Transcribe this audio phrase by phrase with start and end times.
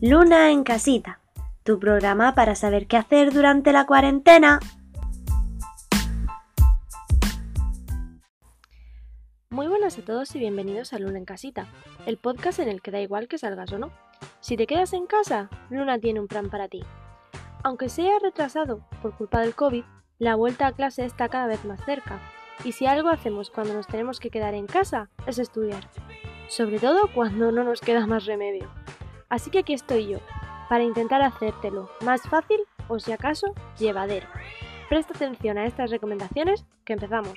[0.00, 1.18] Luna en casita,
[1.64, 4.60] tu programa para saber qué hacer durante la cuarentena.
[9.50, 11.66] Muy buenas a todos y bienvenidos a Luna en casita,
[12.06, 13.90] el podcast en el que da igual que salgas o no.
[14.38, 16.84] Si te quedas en casa, Luna tiene un plan para ti.
[17.64, 19.82] Aunque sea retrasado por culpa del COVID,
[20.20, 22.20] la vuelta a clase está cada vez más cerca.
[22.62, 25.90] Y si algo hacemos cuando nos tenemos que quedar en casa, es estudiar.
[26.46, 28.70] Sobre todo cuando no nos queda más remedio.
[29.28, 30.18] Así que aquí estoy yo,
[30.68, 34.26] para intentar hacértelo más fácil o si acaso llevadero.
[34.88, 37.34] Presta atención a estas recomendaciones que empezamos.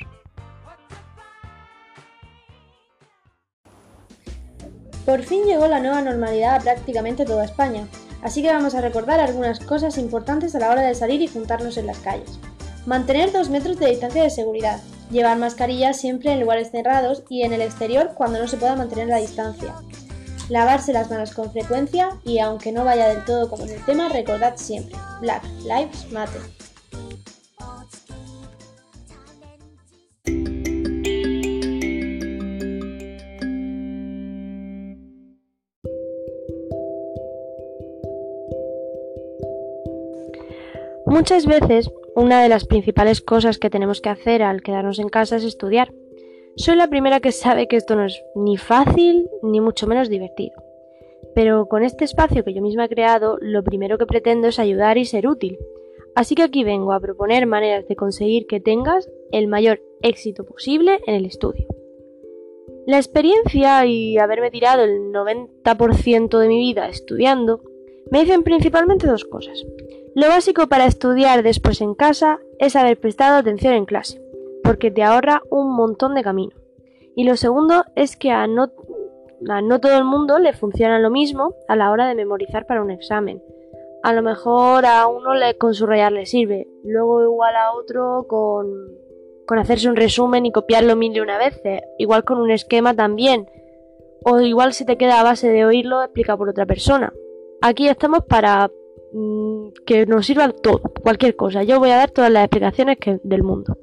[5.06, 7.88] Por fin llegó la nueva normalidad a prácticamente toda España,
[8.22, 11.76] así que vamos a recordar algunas cosas importantes a la hora de salir y juntarnos
[11.78, 12.40] en las calles.
[12.86, 17.52] Mantener dos metros de distancia de seguridad, llevar mascarillas siempre en lugares cerrados y en
[17.52, 19.76] el exterior cuando no se pueda mantener la distancia,
[20.52, 24.10] lavarse las manos con frecuencia y aunque no vaya del todo como en el tema,
[24.10, 26.42] recordad siempre, Black Lives Matter.
[41.06, 45.38] Muchas veces, una de las principales cosas que tenemos que hacer al quedarnos en casa
[45.38, 45.94] es estudiar.
[46.58, 50.62] Soy la primera que sabe que esto no es ni fácil ni mucho menos divertido.
[51.34, 54.98] Pero con este espacio que yo misma he creado, lo primero que pretendo es ayudar
[54.98, 55.58] y ser útil.
[56.14, 61.00] Así que aquí vengo a proponer maneras de conseguir que tengas el mayor éxito posible
[61.08, 61.68] en el estudio.
[62.86, 67.62] La experiencia y haberme tirado el 90% de mi vida estudiando
[68.12, 69.66] me dicen principalmente dos cosas.
[70.16, 74.22] Lo básico para estudiar después en casa es haber prestado atención en clase
[74.64, 76.56] porque te ahorra un montón de camino.
[77.16, 78.72] Y lo segundo es que a no,
[79.42, 82.92] no todo el mundo le funciona lo mismo a la hora de memorizar para un
[82.92, 83.42] examen.
[84.04, 88.68] A lo mejor a uno le, con subrayar le sirve, luego igual a otro con,
[89.46, 93.48] con hacerse un resumen y copiarlo mil y una veces, igual con un esquema también,
[94.24, 97.14] o igual si te queda a base de oírlo explica por otra persona.
[97.62, 98.72] Aquí estamos para
[99.14, 101.64] mm, que nos sirva todo, cualquier cosa.
[101.64, 103.78] Yo voy a dar todas las explicaciones que, del mundo.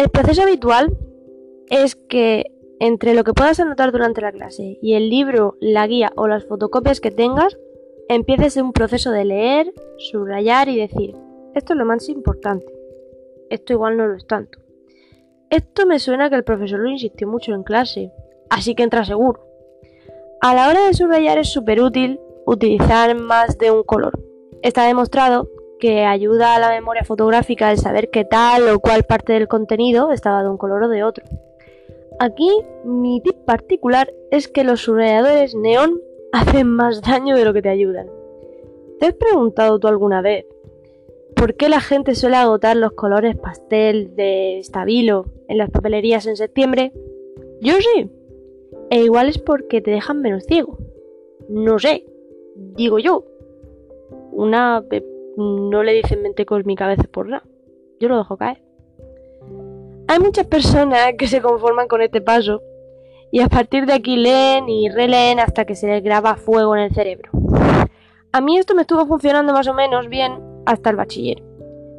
[0.00, 0.96] El proceso habitual
[1.68, 2.46] es que
[2.78, 6.46] entre lo que puedas anotar durante la clase y el libro, la guía o las
[6.46, 7.58] fotocopias que tengas,
[8.08, 11.14] empieces un proceso de leer, subrayar y decir,
[11.54, 12.64] esto es lo más importante,
[13.50, 14.58] esto igual no lo es tanto.
[15.50, 18.10] Esto me suena que el profesor lo insistió mucho en clase,
[18.48, 19.46] así que entra seguro.
[20.40, 24.18] A la hora de subrayar es súper útil utilizar más de un color.
[24.62, 25.50] Está demostrado
[25.80, 30.12] que ayuda a la memoria fotográfica el saber qué tal o cuál parte del contenido
[30.12, 31.24] estaba de un color o de otro.
[32.20, 32.48] Aquí
[32.84, 36.00] mi tip particular es que los subrayadores neón
[36.32, 38.06] hacen más daño de lo que te ayudan.
[39.00, 40.46] ¿Te has preguntado tú alguna vez
[41.34, 46.36] por qué la gente suele agotar los colores pastel de estabilo en las papelerías en
[46.36, 46.92] septiembre?
[47.60, 48.10] Yo sí.
[48.90, 50.76] E igual es porque te dejan menos ciego.
[51.48, 52.04] No sé.
[52.54, 53.24] Digo yo.
[54.32, 54.84] Una
[55.36, 57.44] no le dicen mente cósmica a veces por nada.
[58.00, 58.62] Yo lo dejo caer.
[60.08, 62.62] Hay muchas personas que se conforman con este paso
[63.30, 66.82] y a partir de aquí leen y releen hasta que se les graba fuego en
[66.82, 67.30] el cerebro.
[68.32, 70.32] A mí esto me estuvo funcionando más o menos bien
[70.66, 71.42] hasta el bachiller.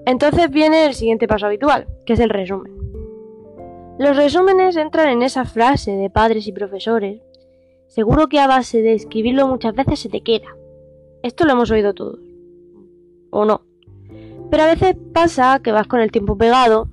[0.06, 2.74] Entonces viene el siguiente paso habitual, que es el resumen.
[4.00, 7.22] Los resúmenes entran en esa frase de padres y profesores.
[7.88, 10.48] Seguro que a base de escribirlo muchas veces se te queda.
[11.22, 12.31] Esto lo hemos oído todos
[13.32, 13.62] o no.
[14.50, 16.90] Pero a veces pasa que vas con el tiempo pegado,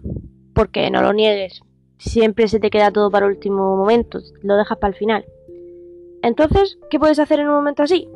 [0.55, 1.63] porque no lo niegues,
[1.99, 5.25] siempre se te queda todo para el último momento, lo dejas para el final.
[6.23, 8.09] Entonces, ¿qué puedes hacer en un momento así?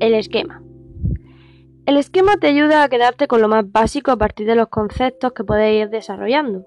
[0.00, 0.62] El esquema.
[1.86, 5.32] El esquema te ayuda a quedarte con lo más básico a partir de los conceptos
[5.32, 6.66] que puedes ir desarrollando.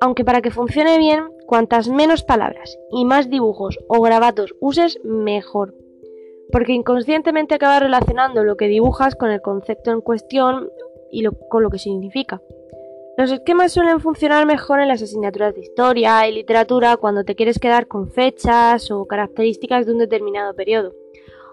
[0.00, 5.74] Aunque para que funcione bien, cuantas menos palabras y más dibujos o grabatos uses, mejor
[6.52, 10.70] porque inconscientemente acabas relacionando lo que dibujas con el concepto en cuestión
[11.10, 12.42] y con lo que significa.
[13.16, 17.60] Los esquemas suelen funcionar mejor en las asignaturas de historia y literatura cuando te quieres
[17.60, 20.94] quedar con fechas o características de un determinado periodo.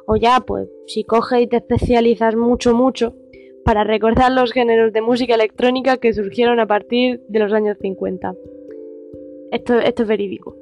[0.07, 3.13] O ya, pues, si coges y te especializas mucho, mucho,
[3.63, 8.33] para recordar los géneros de música electrónica que surgieron a partir de los años 50.
[9.51, 10.57] Esto, esto es verídico.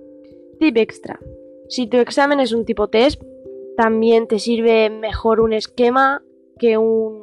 [0.60, 1.18] Tip extra.
[1.70, 3.22] Si tu examen es un tipo test,
[3.80, 6.22] también te sirve mejor un esquema
[6.58, 7.22] que un,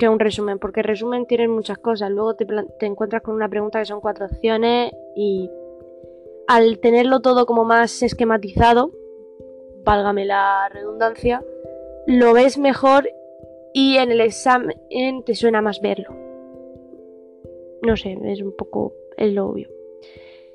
[0.00, 2.10] que un resumen, porque el resumen tiene muchas cosas.
[2.10, 2.44] Luego te,
[2.80, 5.48] te encuentras con una pregunta que son cuatro opciones y
[6.48, 8.90] al tenerlo todo como más esquematizado,
[9.84, 11.44] válgame la redundancia,
[12.08, 13.08] lo ves mejor
[13.72, 14.74] y en el examen
[15.24, 16.16] te suena más verlo.
[17.82, 19.68] No sé, es un poco el obvio.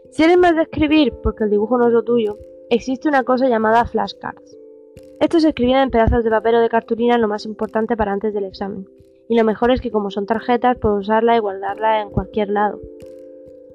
[0.09, 2.37] Si eres más de escribir, porque el dibujo no es lo tuyo,
[2.69, 4.57] existe una cosa llamada flashcards.
[5.21, 8.33] Estos se escribían en pedazos de papel o de cartulina lo más importante para antes
[8.33, 8.89] del examen.
[9.29, 12.79] Y lo mejor es que como son tarjetas, puedes usarla y guardarla en cualquier lado.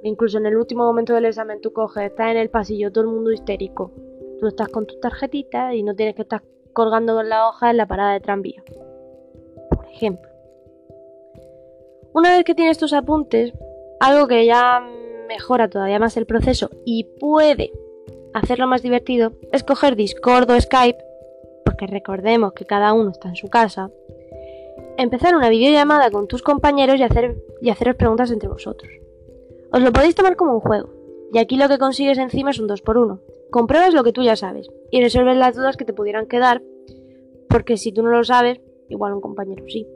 [0.03, 3.11] Incluso en el último momento del examen tú coges, estás en el pasillo, todo el
[3.11, 3.93] mundo histérico.
[4.41, 7.77] Tú estás con tus tarjetitas y no tienes que estar colgando con la hoja en
[7.77, 8.65] la parada de tranvía.
[9.71, 10.29] Por ejemplo.
[12.13, 13.53] Una vez que tienes tus apuntes,
[14.01, 14.85] algo que ya
[15.29, 17.71] mejora todavía más el proceso y puede
[18.35, 21.06] hacerlo más divertido es coger Discord o Skype
[21.67, 23.91] porque recordemos que cada uno está en su casa,
[24.97, 28.91] empezar una videollamada con tus compañeros y, hacer, y haceros preguntas entre vosotros.
[29.73, 30.89] Os lo podéis tomar como un juego,
[31.33, 33.21] y aquí lo que consigues encima es un 2 por 1
[33.51, 36.63] Compruebas lo que tú ya sabes y resuelves las dudas que te pudieran quedar,
[37.49, 39.87] porque si tú no lo sabes, igual un compañero sí.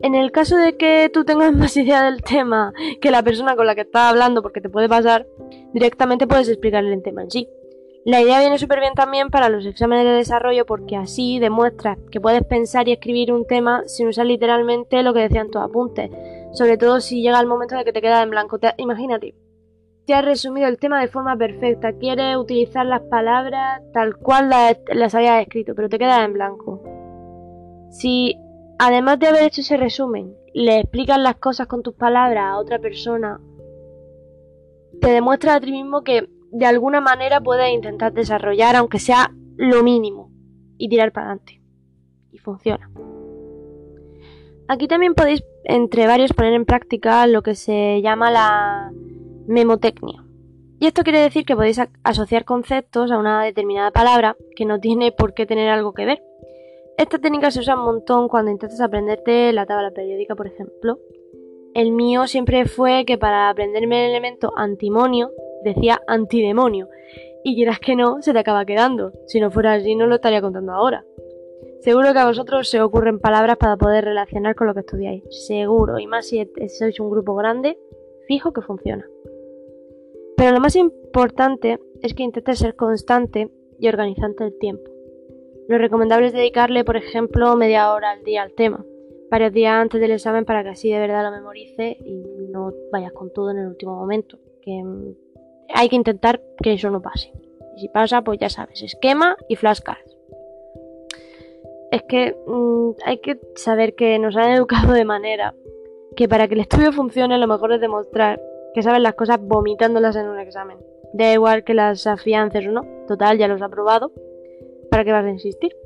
[0.00, 3.66] En el caso de que tú tengas más idea del tema que la persona con
[3.66, 5.26] la que estás hablando, porque te puede pasar,
[5.72, 7.48] directamente puedes explicarle el tema en sí.
[8.06, 12.20] La idea viene súper bien también para los exámenes de desarrollo porque así demuestras que
[12.20, 16.10] puedes pensar y escribir un tema sin usar literalmente lo que decían tus apuntes.
[16.52, 18.58] Sobre todo si llega el momento de que te quedas en blanco.
[18.76, 19.34] imagínate,
[20.04, 24.76] te has resumido el tema de forma perfecta, quieres utilizar las palabras tal cual las,
[24.92, 26.82] las habías escrito, pero te quedas en blanco.
[27.90, 28.38] Si
[28.78, 32.78] además de haber hecho ese resumen, le explicas las cosas con tus palabras a otra
[32.78, 33.40] persona,
[35.00, 39.82] te demuestras a ti mismo que de alguna manera puedes intentar desarrollar, aunque sea lo
[39.82, 40.30] mínimo,
[40.78, 41.60] y tirar para adelante.
[42.30, 42.90] Y funciona.
[44.68, 48.92] Aquí también podéis, entre varios, poner en práctica lo que se llama la
[49.46, 50.24] memotecnia.
[50.78, 55.10] Y esto quiere decir que podéis asociar conceptos a una determinada palabra que no tiene
[55.12, 56.22] por qué tener algo que ver.
[56.96, 61.00] Esta técnica se usa un montón cuando intentas aprenderte la tabla periódica, por ejemplo.
[61.74, 65.30] El mío siempre fue que para aprenderme el elemento antimonio
[65.64, 66.88] decía antidemonio.
[67.42, 69.12] Y quieras que no, se te acaba quedando.
[69.26, 71.04] Si no fuera así, no lo estaría contando ahora.
[71.80, 75.22] Seguro que a vosotros se ocurren palabras para poder relacionar con lo que estudiáis.
[75.46, 77.78] Seguro, y más si sois un grupo grande,
[78.26, 79.06] fijo que funciona.
[80.36, 84.90] Pero lo más importante es que intentes ser constante y organizante del tiempo.
[85.68, 88.84] Lo recomendable es dedicarle, por ejemplo, media hora al día al tema,
[89.30, 93.12] varios días antes del examen para que así de verdad lo memorice y no vayas
[93.12, 94.82] con todo en el último momento, que
[95.72, 97.32] hay que intentar que eso no pase.
[97.76, 100.16] Y si pasa, pues ya sabes, esquema y flashcards.
[101.90, 105.54] Es que mm, hay que saber que nos han educado de manera
[106.16, 108.40] que para que el estudio funcione lo mejor es demostrar
[108.74, 110.78] que sabes las cosas vomitándolas en un examen.
[111.12, 114.12] Da igual que las afiances o no, total, ya los ha probado.
[114.90, 115.76] ¿Para qué vas a insistir?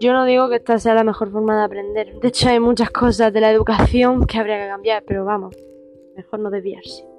[0.00, 2.18] Yo no digo que esta sea la mejor forma de aprender.
[2.18, 5.56] De hecho, hay muchas cosas de la educación que habría que cambiar, pero vamos,
[6.16, 7.11] mejor no desviarse.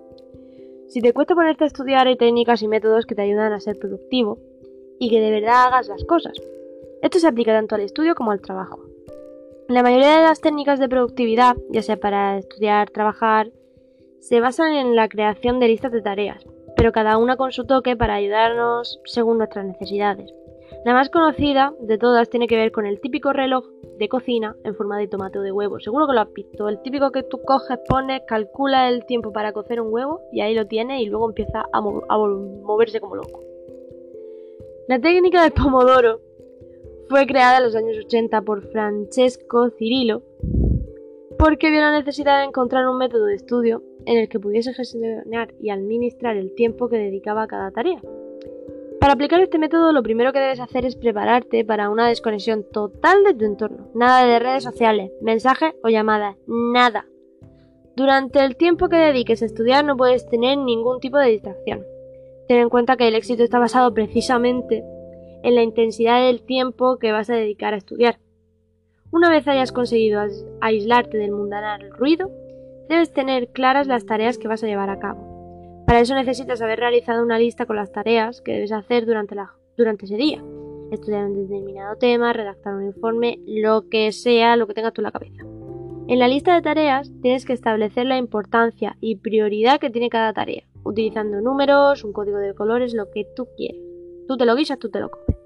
[0.94, 3.80] Si te cuesta ponerte a estudiar, hay técnicas y métodos que te ayudan a ser
[3.80, 4.38] productivo
[5.00, 6.34] y que de verdad hagas las cosas.
[7.02, 8.80] Esto se aplica tanto al estudio como al trabajo.
[9.68, 13.50] La mayoría de las técnicas de productividad, ya sea para estudiar, trabajar,
[14.20, 16.46] se basan en la creación de listas de tareas,
[16.78, 20.32] pero cada una con su toque para ayudarnos según nuestras necesidades.
[20.86, 23.66] La más conocida de todas tiene que ver con el típico reloj
[23.98, 25.80] de cocina en forma de tomate o de huevo.
[25.80, 26.68] Seguro que lo has visto.
[26.68, 30.54] El típico que tú coges, pones, calcula el tiempo para cocer un huevo y ahí
[30.54, 33.40] lo tienes y luego empieza a, moverse como loco.
[34.90, 36.20] La técnica del pomodoro
[37.08, 40.24] fue creada en los años 80 por Francesco Cirillo
[41.40, 45.54] porque vio la necesidad de encontrar un método de estudio en el que pudiese gestionar
[45.62, 48.02] y administrar el tiempo que dedicaba a cada tarea.
[49.04, 53.26] Para aplicar este método lo primero que debes hacer es prepararte para una desconexión total
[53.26, 53.90] de tu entorno.
[53.94, 57.06] Nada de redes sociales, mensajes o llamadas, nada.
[57.98, 61.84] Durante el tiempo que dediques a estudiar no puedes tener ningún tipo de distracción.
[62.48, 64.86] Ten en cuenta que el éxito está basado precisamente
[65.44, 68.20] en la intensidad del tiempo que vas a dedicar a estudiar.
[69.12, 70.22] Una vez hayas conseguido
[70.62, 72.32] aislarte del mundanal ruido,
[72.88, 75.33] debes tener claras las tareas que vas a llevar a cabo.
[75.86, 79.54] Para eso necesitas haber realizado una lista con las tareas que debes hacer durante, la,
[79.78, 80.44] durante ese día.
[80.92, 85.06] Estudiar un determinado tema, redactar un informe, lo que sea, lo que tengas tú en
[85.06, 85.44] la cabeza.
[86.08, 90.34] En la lista de tareas tienes que establecer la importancia y prioridad que tiene cada
[90.34, 93.82] tarea, utilizando números, un código de colores, lo que tú quieras.
[94.28, 95.38] Tú te lo guisas, tú te lo comes.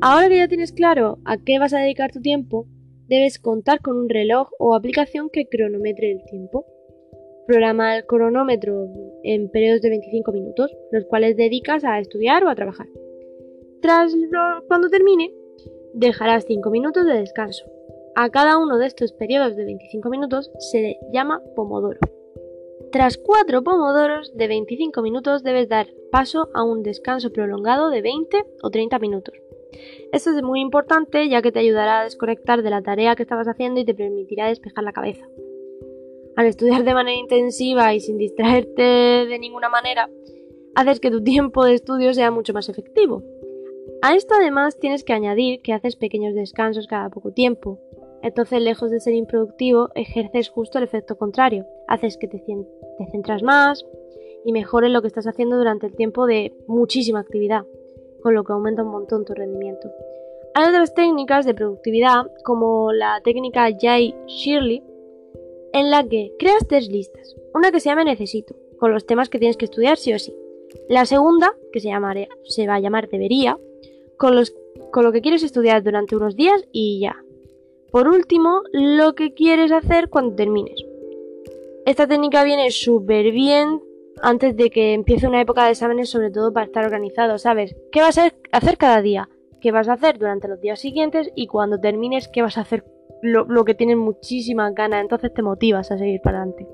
[0.00, 2.66] Ahora que ya tienes claro a qué vas a dedicar tu tiempo,
[3.08, 6.64] debes contar con un reloj o aplicación que cronometre el tiempo.
[7.48, 8.88] Programa el cronómetro
[9.22, 12.86] en periodos de 25 minutos, los cuales dedicas a estudiar o a trabajar.
[13.80, 14.14] Tras
[14.68, 15.32] cuando termine,
[15.94, 17.64] dejarás 5 minutos de descanso.
[18.14, 21.98] A cada uno de estos periodos de 25 minutos se le llama pomodoro.
[22.92, 28.44] Tras 4 pomodoros de 25 minutos debes dar paso a un descanso prolongado de 20
[28.62, 29.34] o 30 minutos.
[30.12, 33.48] Esto es muy importante ya que te ayudará a desconectar de la tarea que estabas
[33.48, 35.26] haciendo y te permitirá despejar la cabeza.
[36.38, 40.08] Al estudiar de manera intensiva y sin distraerte de ninguna manera,
[40.76, 43.24] haces que tu tiempo de estudio sea mucho más efectivo.
[44.02, 47.80] A esto además tienes que añadir que haces pequeños descansos cada poco tiempo.
[48.22, 51.66] Entonces, lejos de ser improductivo, ejerces justo el efecto contrario.
[51.88, 52.40] Haces que te,
[53.10, 53.84] centras más
[54.44, 57.64] y mejores lo que estás haciendo durante el tiempo de muchísima actividad
[58.22, 59.90] con lo que aumenta un montón tu rendimiento.
[60.54, 64.84] Hay otras técnicas de productividad, como la técnica Jay Shirley,
[65.72, 67.36] en la que creas tres listas.
[67.54, 70.34] Una que se llama Necesito, con los temas que tienes que estudiar sí o sí.
[70.88, 71.90] La segunda, que se,
[72.44, 73.58] se va a llamar Debería,
[74.16, 74.54] con, los,
[74.92, 77.24] con lo que quieres estudiar durante unos días y ya.
[77.90, 80.84] Por último, lo que quieres hacer cuando termines.
[81.86, 83.80] Esta técnica viene súper bien
[84.20, 87.76] antes de que empiece una época de exámenes, sobre todo para estar organizado, ¿sabes?
[87.92, 89.28] ¿Qué vas a hacer cada día?
[89.60, 91.30] ¿Qué vas a hacer durante los días siguientes?
[91.34, 92.84] Y cuando termines, ¿qué vas a hacer?
[93.22, 96.68] Lo, que tienes muchísimas ganas, entonces te motivas a seguir para adelante.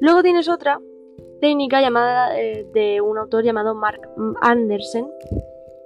[0.00, 0.80] Luego tienes otra
[1.40, 4.00] técnica llamada eh, de un autor llamado Mark
[4.40, 5.06] Andersen,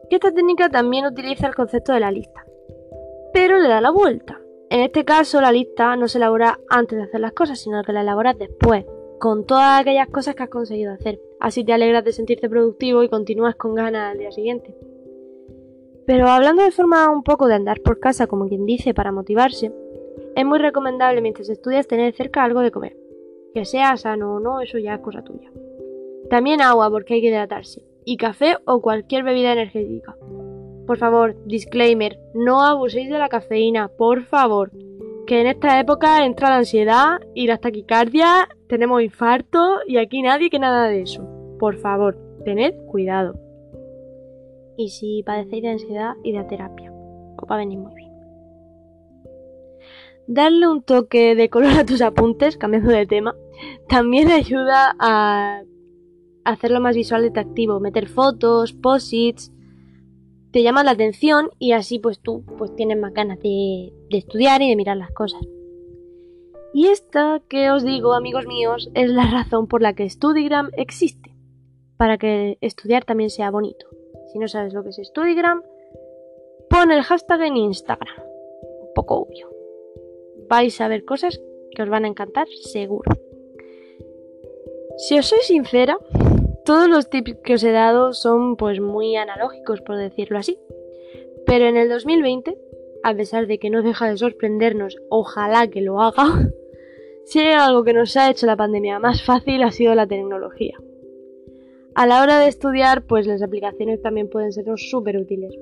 [0.09, 2.47] que esta técnica también utiliza el concepto de la lista,
[3.33, 4.41] pero le da la vuelta.
[4.71, 7.93] En este caso, la lista no se elabora antes de hacer las cosas, sino que
[7.93, 8.85] la elaboras después
[9.19, 11.21] con todas aquellas cosas que has conseguido hacer.
[11.41, 14.75] Así te alegras de sentirte productivo y continúas con ganas al día siguiente.
[16.09, 19.71] Pero hablando de forma un poco de andar por casa, como quien dice, para motivarse,
[20.35, 22.97] es muy recomendable mientras estudias tener cerca algo de comer.
[23.53, 25.51] Que sea sano o no, eso ya es cosa tuya.
[26.31, 27.83] También agua porque hay que hidratarse.
[28.07, 30.17] Y café o cualquier bebida energética.
[30.87, 34.71] Por favor, disclaimer, no abuséis de la cafeína, por favor
[35.27, 40.49] que en esta época entra la ansiedad y la taquicardia, tenemos infarto y aquí nadie
[40.49, 41.23] que nada de eso.
[41.61, 43.48] Por favor, tened cuidado.
[44.79, 46.93] Y si padecéis de ansiedad, y de terapia.
[47.37, 48.13] Os va a venir muy bien.
[50.29, 53.35] Darle un toque de color a tus apuntes, cambiando de tema,
[53.89, 55.63] también ayuda a
[56.45, 57.81] hacerlo más visual y atractivo.
[57.81, 59.53] Meter fotos, posits,
[60.53, 64.63] te llama la atención y así pues tú pues tienes más ganas de, de estudiar
[64.63, 65.43] y de mirar las cosas.
[66.73, 71.35] Y esta que os digo, amigos míos, es la razón por la que Studigram existe,
[71.97, 73.98] para que estudiar también sea bonito.
[74.33, 75.63] Si no sabes lo que es Studigram,
[76.69, 78.17] pon el hashtag en Instagram.
[78.19, 79.49] Un poco obvio.
[80.49, 81.41] Vais a ver cosas
[81.75, 83.11] que os van a encantar, seguro.
[84.97, 85.99] Si os soy sincera,
[86.65, 90.59] todos los tips que os he dado son pues muy analógicos, por decirlo así.
[91.47, 92.59] Pero en el 2020,
[93.03, 96.51] a pesar de que no deja de sorprendernos, ojalá que lo haga,
[97.25, 100.77] si hay algo que nos ha hecho la pandemia más fácil ha sido la tecnología.
[101.99, 105.53] A la hora de estudiar, pues las aplicaciones también pueden sernos súper útiles.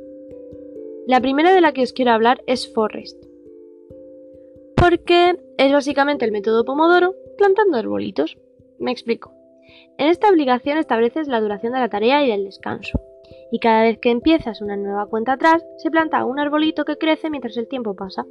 [1.06, 3.24] La primera de la que os quiero hablar es Forest.
[4.76, 8.36] Porque es básicamente el método Pomodoro plantando arbolitos.
[8.78, 9.32] Me explico.
[9.96, 13.00] En esta aplicación estableces la duración de la tarea y del descanso.
[13.50, 17.30] Y cada vez que empiezas una nueva cuenta atrás, se planta un arbolito que crece
[17.30, 18.26] mientras el tiempo pasa.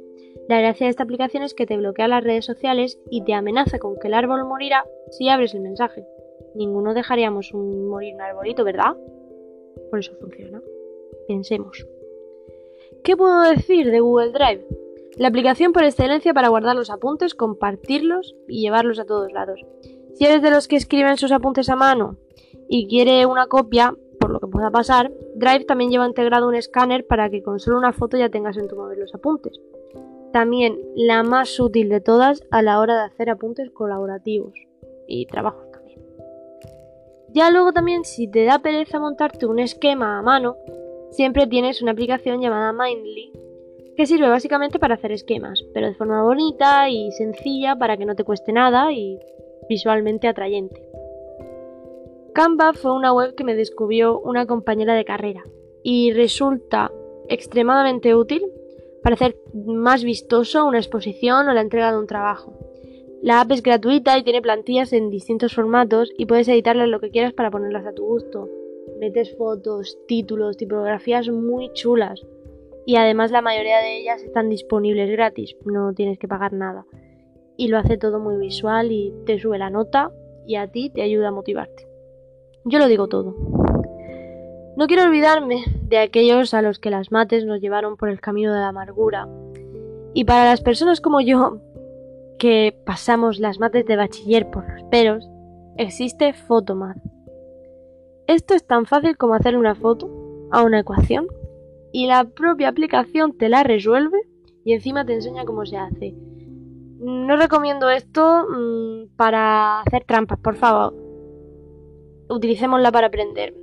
[0.48, 3.80] La gracia de esta aplicación es que te bloquea las redes sociales y te amenaza
[3.80, 6.06] con que el árbol morirá si abres el mensaje.
[6.56, 8.96] Ninguno dejaríamos morir un arbolito, ¿verdad?
[9.90, 10.62] Por eso funciona.
[11.28, 11.86] Pensemos.
[13.04, 14.66] ¿Qué puedo decir de Google Drive?
[15.16, 19.64] La aplicación por excelencia para guardar los apuntes, compartirlos y llevarlos a todos lados.
[20.14, 22.16] Si eres de los que escriben sus apuntes a mano
[22.68, 27.06] y quiere una copia, por lo que pueda pasar, Drive también lleva integrado un escáner
[27.06, 29.60] para que con solo una foto ya tengas en tu móvil los apuntes.
[30.32, 34.54] También la más útil de todas a la hora de hacer apuntes colaborativos
[35.06, 35.65] y trabajos.
[37.36, 40.56] Ya luego también si te da pereza montarte un esquema a mano,
[41.10, 43.30] siempre tienes una aplicación llamada Mindly
[43.94, 48.14] que sirve básicamente para hacer esquemas, pero de forma bonita y sencilla para que no
[48.14, 49.18] te cueste nada y
[49.68, 50.88] visualmente atrayente.
[52.32, 55.44] Canva fue una web que me descubrió una compañera de carrera
[55.82, 56.90] y resulta
[57.28, 58.50] extremadamente útil
[59.02, 62.65] para hacer más vistoso una exposición o la entrega de un trabajo.
[63.22, 67.10] La app es gratuita y tiene plantillas en distintos formatos y puedes editarlas lo que
[67.10, 68.48] quieras para ponerlas a tu gusto.
[69.00, 72.24] Metes fotos, títulos, tipografías muy chulas.
[72.84, 76.86] Y además la mayoría de ellas están disponibles gratis, no tienes que pagar nada
[77.56, 80.10] y lo hace todo muy visual y te sube la nota
[80.46, 81.88] y a ti te ayuda a motivarte.
[82.64, 83.34] Yo lo digo todo.
[84.76, 88.52] No quiero olvidarme de aquellos a los que las mates nos llevaron por el camino
[88.52, 89.26] de la amargura.
[90.12, 91.58] Y para las personas como yo,
[92.38, 95.28] que pasamos las mates de bachiller por los peros,
[95.76, 96.98] existe Photomath.
[98.26, 100.10] Esto es tan fácil como hacer una foto
[100.50, 101.26] a una ecuación
[101.92, 104.18] y la propia aplicación te la resuelve
[104.64, 106.14] y encima te enseña cómo se hace.
[106.98, 110.94] No recomiendo esto mm, para hacer trampas, por favor.
[112.28, 113.54] Utilicémosla para aprender.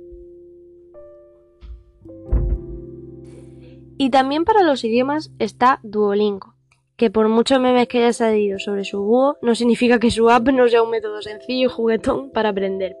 [3.98, 6.53] Y también para los idiomas está Duolingo,
[6.96, 10.48] que por muchos memes que haya salido sobre su búho, no significa que su app
[10.48, 12.96] no sea un método sencillo y juguetón para aprender.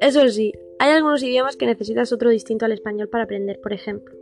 [0.00, 4.14] Eso sí, hay algunos idiomas que necesitas otro distinto al español para aprender, por ejemplo.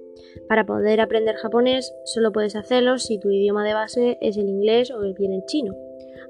[0.49, 4.91] Para poder aprender japonés solo puedes hacerlo si tu idioma de base es el inglés
[4.91, 5.75] o bien el chino.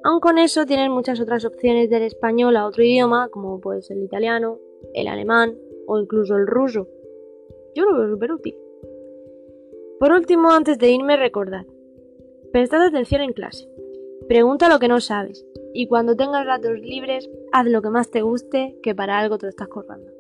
[0.05, 3.97] Aun con eso tienes muchas otras opciones del español a otro idioma, como puede ser
[3.97, 4.59] el italiano,
[4.95, 6.89] el alemán o incluso el ruso.
[7.75, 8.57] Yo lo veo súper útil.
[9.99, 11.67] Por último, antes de irme, recordad.
[12.53, 13.69] Prestad atención en clase.
[14.27, 15.47] Pregunta lo que no sabes.
[15.73, 19.47] Y cuando tengas ratos libres, haz lo que más te guste, que para algo te
[19.47, 20.11] lo estás cortando.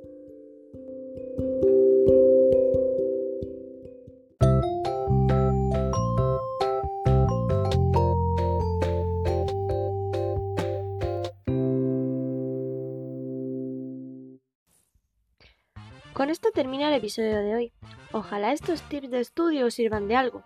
[16.12, 17.72] Con esto termina el episodio de hoy.
[18.12, 20.44] Ojalá estos tips de estudio os sirvan de algo.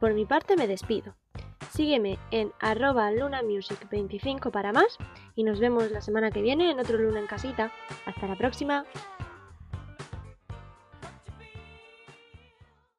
[0.00, 1.14] Por mi parte me despido.
[1.76, 4.96] Sígueme en arroba lunamusic25 para más
[5.34, 7.70] y nos vemos la semana que viene en otro Luna en Casita.
[8.06, 8.86] Hasta la próxima.